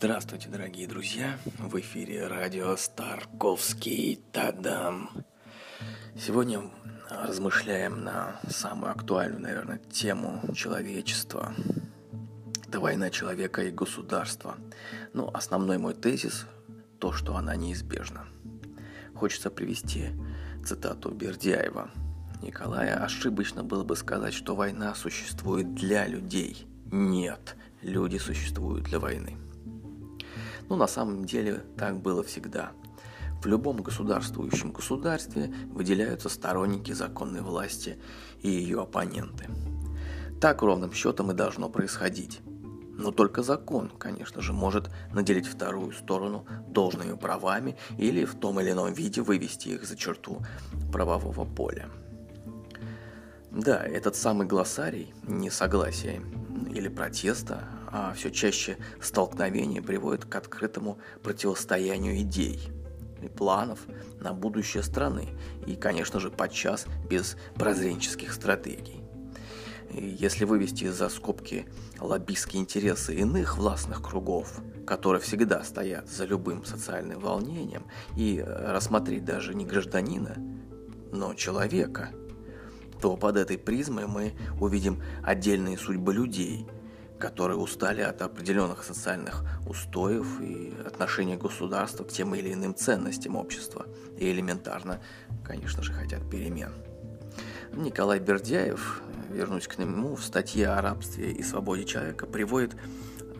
[0.00, 1.36] Здравствуйте, дорогие друзья!
[1.58, 5.10] В эфире радио Старковский Тадам.
[6.16, 6.70] Сегодня
[7.10, 11.52] размышляем на самую актуальную, наверное, тему человечества.
[12.68, 14.54] Это война человека и государства.
[15.14, 16.46] Но ну, основной мой тезис–
[17.00, 18.28] то, что она неизбежна.
[19.16, 20.10] Хочется привести
[20.64, 21.90] цитату Бердяева.
[22.40, 26.68] Николая ошибочно было бы сказать, что война существует для людей.
[26.92, 29.36] Нет, люди существуют для войны.
[30.68, 32.72] Но на самом деле так было всегда.
[33.42, 37.98] В любом государствующем государстве выделяются сторонники законной власти
[38.40, 39.46] и ее оппоненты.
[40.40, 42.40] Так ровным счетом и должно происходить.
[42.98, 48.72] Но только закон, конечно же, может наделить вторую сторону должными правами или в том или
[48.72, 50.42] ином виде вывести их за черту
[50.92, 51.88] правового поля.
[53.52, 56.20] Да, этот самый глоссарий несогласия
[56.72, 62.70] или протеста а все чаще столкновения приводят к открытому противостоянию идей
[63.22, 63.80] и планов
[64.20, 65.28] на будущее страны
[65.66, 69.02] и, конечно же, подчас без прозренческих стратегий.
[69.90, 71.66] И если вывести за скобки
[71.98, 77.86] лоббистские интересы иных властных кругов, которые всегда стоят за любым социальным волнением,
[78.16, 80.36] и рассмотреть даже не гражданина,
[81.10, 82.10] но человека,
[83.00, 86.66] то под этой призмой мы увидим отдельные судьбы людей–
[87.18, 93.86] которые устали от определенных социальных устоев и отношения государства к тем или иным ценностям общества
[94.16, 95.00] и элементарно,
[95.44, 96.72] конечно же, хотят перемен.
[97.72, 102.76] Николай Бердяев, вернусь к нему, в статье о рабстве и свободе человека приводит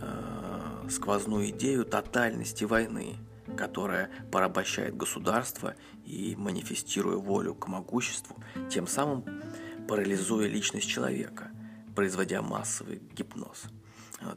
[0.01, 3.17] э, сквозную идею тотальности войны,
[3.57, 8.37] которая порабощает государство и, манифестируя волю к могуществу,
[8.71, 9.25] тем самым
[9.89, 11.51] парализуя личность человека–
[11.99, 13.65] производя массовый гипноз.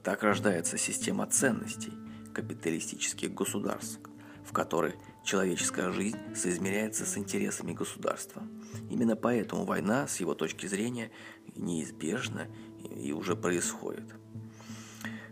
[0.02, 1.94] Так рождается система ценностей
[2.34, 4.00] капиталистических государств,
[4.44, 8.42] в которой человеческая жизнь соизмеряется с интересами государства.
[8.90, 11.12] Именно поэтому война, с его точки зрения,
[11.56, 12.48] неизбежна
[12.96, 14.12] и уже происходит.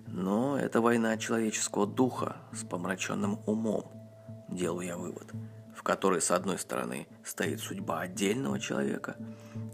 [0.06, 3.92] Но это война человеческого духа с помраченным умом,
[4.52, 5.34] делаю я вывод,
[5.90, 9.16] которой с одной стороны стоит судьба отдельного человека,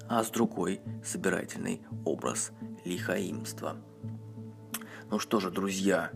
[0.07, 2.53] а с другой– собирательный образ
[2.85, 3.75] лихаимства.
[5.11, 6.11] Ну что же, друзья,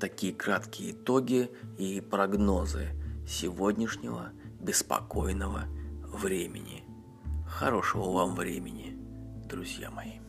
[0.00, 5.66] такие краткие итоги и прогнозы сегодняшнего беспокойного
[6.02, 6.82] времени.
[7.46, 8.96] Хорошего вам времени,
[9.46, 10.23] друзья мои.